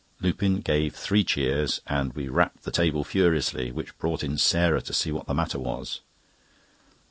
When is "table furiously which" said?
2.71-3.95